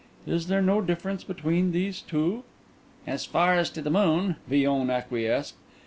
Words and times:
Is 0.25 0.47
there 0.47 0.63
no 0.63 0.81
difference 0.81 1.23
between 1.23 1.73
these 1.73 2.01
two?" 2.01 2.41
"As 3.05 3.23
far 3.25 3.53
as 3.53 3.69
to 3.69 3.83
the 3.83 3.91
moon," 3.91 4.37
Villon 4.47 4.89
acquiesced. 4.89 5.53